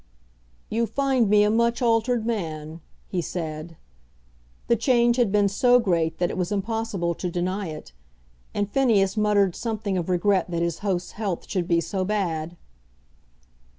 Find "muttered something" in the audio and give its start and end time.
9.15-9.99